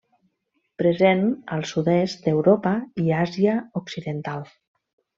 [0.83, 1.21] Present
[1.57, 4.47] al sud-est d’Europa i Àsia occidental.